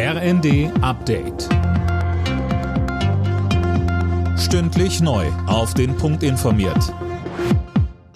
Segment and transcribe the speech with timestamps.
[0.00, 1.48] RND Update.
[4.38, 5.26] Stündlich neu.
[5.48, 6.94] Auf den Punkt informiert.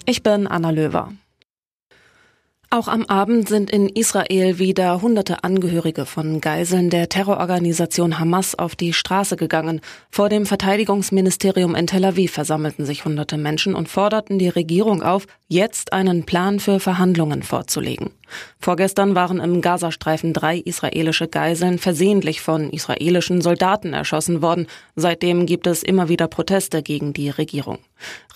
[0.05, 1.11] Ich bin Anna Löwer.
[2.69, 8.77] Auch am Abend sind in Israel wieder hunderte Angehörige von Geiseln der Terrororganisation Hamas auf
[8.77, 9.81] die Straße gegangen.
[10.09, 15.27] Vor dem Verteidigungsministerium in Tel Aviv versammelten sich hunderte Menschen und forderten die Regierung auf,
[15.49, 18.11] jetzt einen Plan für Verhandlungen vorzulegen.
[18.59, 24.67] Vorgestern waren im Gazastreifen drei israelische Geiseln versehentlich von israelischen Soldaten erschossen worden.
[24.95, 27.79] Seitdem gibt es immer wieder Proteste gegen die Regierung.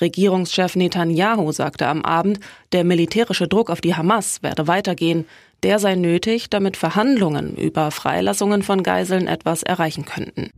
[0.02, 2.40] Regierungschef Netanyahu sagte am Abend,
[2.72, 5.26] der militärische Druck auf die Hamas werde weitergehen.
[5.64, 10.52] Der sei nötig, damit Verhandlungen über Freilassungen von Geiseln etwas erreichen könnten.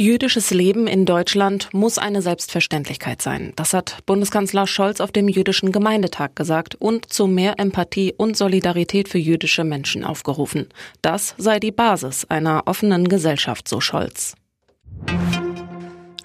[0.00, 3.52] Jüdisches Leben in Deutschland muss eine Selbstverständlichkeit sein.
[3.56, 9.08] Das hat Bundeskanzler Scholz auf dem jüdischen Gemeindetag gesagt und zu mehr Empathie und Solidarität
[9.08, 10.68] für jüdische Menschen aufgerufen.
[11.02, 14.36] Das sei die Basis einer offenen Gesellschaft, so Scholz.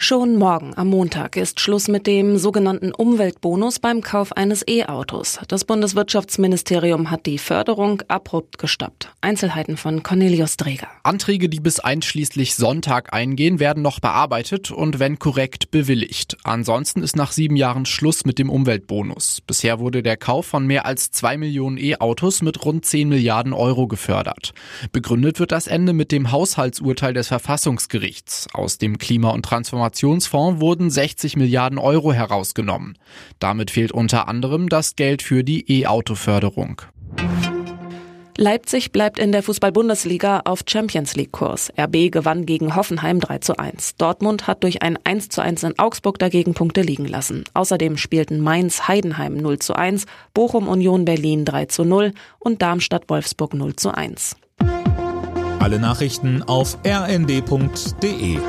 [0.04, 5.40] Schon morgen am Montag ist Schluss mit dem sogenannten Umweltbonus beim Kauf eines E-Autos.
[5.48, 9.14] Das Bundeswirtschaftsministerium hat die Förderung abrupt gestoppt.
[9.22, 10.90] Einzelheiten von Cornelius Dreger.
[11.04, 16.36] Anträge, die bis einschließlich Sonntag eingehen, werden noch bearbeitet und wenn korrekt bewilligt.
[16.44, 19.40] Ansonsten ist nach sieben Jahren Schluss mit dem Umweltbonus.
[19.48, 23.88] Bisher wurde der Kauf von mehr als zwei Millionen E-Autos mit rund 10 Milliarden Euro
[23.88, 24.52] gefördert.
[24.92, 28.48] Begründet wird das Ende mit dem Haushaltsurteil des Verfassungsgerichts.
[28.52, 32.98] Aus dem Klima- und Transformation Transformationsfonds wurden 60 Milliarden Euro herausgenommen.
[33.40, 36.82] Damit fehlt unter anderem das Geld für die E-Auto-Förderung.
[38.36, 41.72] Leipzig bleibt in der Fußball-Bundesliga auf Champions League-Kurs.
[41.78, 43.96] RB gewann gegen Hoffenheim 3 zu 1.
[43.98, 47.44] Dortmund hat durch ein 1 zu 1 in Augsburg dagegen Punkte liegen lassen.
[47.54, 53.08] Außerdem spielten Mainz Heidenheim 0 zu 1, Bochum Union Berlin 3 zu 0 und Darmstadt
[53.08, 54.36] Wolfsburg 0 zu 1.
[55.60, 58.40] Alle Nachrichten auf rnd.de